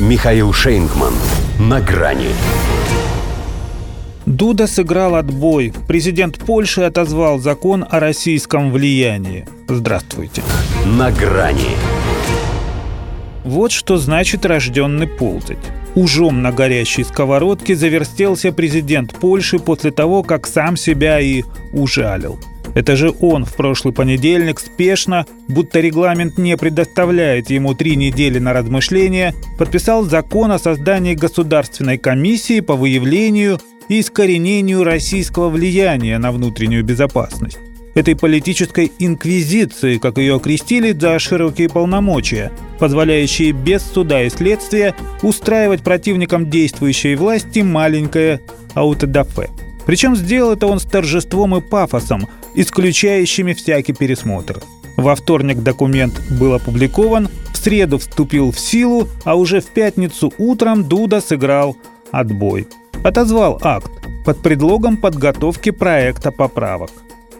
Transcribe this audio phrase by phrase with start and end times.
[0.00, 1.14] Михаил Шейнгман.
[1.60, 2.30] На грани.
[4.26, 5.72] Дуда сыграл отбой.
[5.86, 9.46] Президент Польши отозвал закон о российском влиянии.
[9.68, 10.42] Здравствуйте.
[10.84, 11.76] На грани.
[13.44, 15.58] Вот что значит рожденный ползать.
[15.94, 22.40] Ужом на горящей сковородке завертелся президент Польши после того, как сам себя и ужалил.
[22.74, 28.52] Это же он в прошлый понедельник спешно, будто регламент не предоставляет ему три недели на
[28.52, 36.84] размышления, подписал закон о создании Государственной комиссии по выявлению и искоренению российского влияния на внутреннюю
[36.84, 37.58] безопасность.
[37.94, 45.82] Этой политической инквизиции, как ее окрестили, за широкие полномочия, позволяющие без суда и следствия устраивать
[45.82, 48.40] противникам действующей власти маленькое
[48.74, 49.50] аутодафе.
[49.86, 54.62] Причем сделал это он с торжеством и пафосом, исключающими всякий пересмотр.
[54.96, 60.84] Во вторник документ был опубликован, в среду вступил в силу, а уже в пятницу утром
[60.84, 61.76] Дуда сыграл
[62.12, 62.68] отбой.
[63.02, 63.90] Отозвал акт
[64.24, 66.90] под предлогом подготовки проекта поправок.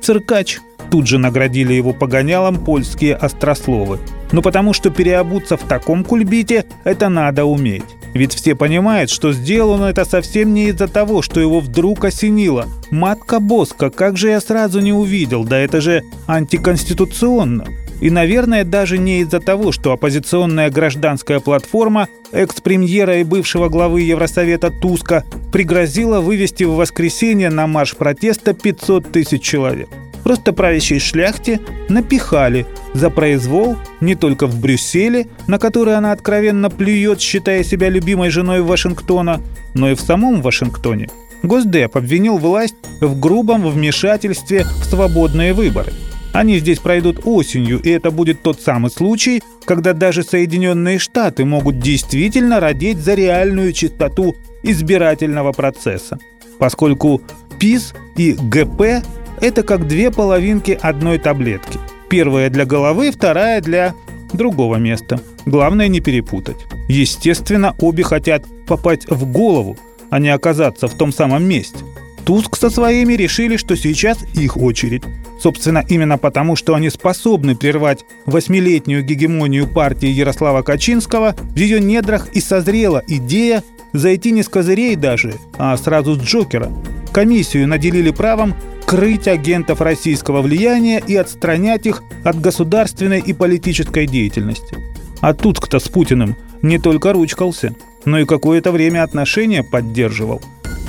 [0.00, 0.58] Циркач
[0.90, 4.00] тут же наградили его погонялом польские острословы.
[4.32, 7.84] Ну потому что переобуться в таком кульбите– это надо уметь.
[8.14, 12.68] Ведь все понимают, что сделано это совсем не из-за того, что его вдруг осенило.
[12.90, 17.66] Матка Боска, как же я сразу не увидел, да это же антиконституционно.
[18.00, 24.70] И, наверное, даже не из-за того, что оппозиционная гражданская платформа экс-премьера и бывшего главы Евросовета
[24.70, 29.88] Туска пригрозила вывести в воскресенье на марш протеста 500 тысяч человек.
[30.24, 37.20] Просто правящей шляхте напихали за произвол не только в Брюсселе, на который она откровенно плюет,
[37.20, 39.42] считая себя любимой женой Вашингтона,
[39.74, 41.08] но и в самом Вашингтоне.
[41.42, 45.92] Госдеп обвинил власть в грубом вмешательстве в свободные выборы.
[46.32, 51.78] Они здесь пройдут осенью, и это будет тот самый случай, когда даже Соединенные Штаты могут
[51.78, 56.18] действительно родить за реальную чистоту избирательного процесса.
[56.58, 57.20] Поскольку
[57.60, 59.04] ПИС и ГП
[59.44, 61.78] это как две половинки одной таблетки.
[62.08, 63.94] Первая для головы, вторая для
[64.32, 65.20] другого места.
[65.44, 66.56] Главное не перепутать.
[66.88, 69.76] Естественно, обе хотят попасть в голову,
[70.08, 71.76] а не оказаться в том самом месте.
[72.24, 75.02] Туск со своими решили, что сейчас их очередь.
[75.42, 82.28] Собственно, именно потому, что они способны прервать восьмилетнюю гегемонию партии Ярослава Качинского, в ее недрах
[82.32, 83.62] и созрела идея
[83.92, 86.72] зайти не с козырей даже, а сразу с Джокера.
[87.12, 88.54] Комиссию наделили правом
[88.94, 94.76] крыть агентов российского влияния и отстранять их от государственной и политической деятельности.
[95.20, 97.74] А тут кто с Путиным не только ручкался,
[98.04, 100.40] но и какое-то время отношения поддерживал.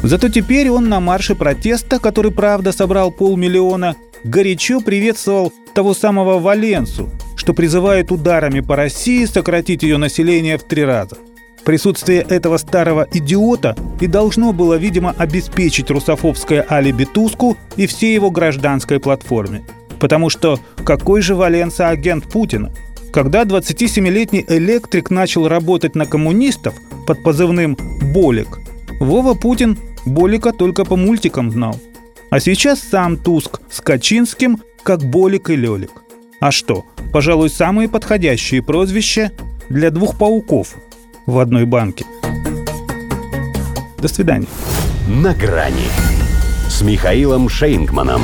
[0.03, 7.09] Зато теперь он на марше протеста, который, правда, собрал полмиллиона, горячо приветствовал того самого Валенсу,
[7.35, 11.17] что призывает ударами по России сократить ее население в три раза–
[11.65, 18.29] Присутствие этого старого идиота и должно было, видимо, обеспечить русофобское алиби Туску и всей его
[18.29, 19.63] гражданской платформе.
[19.99, 22.71] Потому что какой же Валенса агент Путина?
[23.11, 26.75] Когда 27-летний электрик начал работать на коммунистов
[27.07, 27.75] под позывным
[28.13, 28.59] «Болик»,
[28.99, 31.79] Вова Путин Болика только по мультикам знал.
[32.29, 36.03] А сейчас сам Туск с Качинским, как Болик и Лелик.
[36.39, 39.31] А что, пожалуй, самые подходящие прозвища
[39.67, 40.75] для двух пауков–
[41.25, 42.05] в одной банке.
[43.97, 44.47] До свидания.
[45.07, 45.87] На грани
[46.69, 48.21] с Михаилом Шейнгманом.